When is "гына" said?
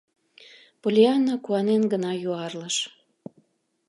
1.91-2.11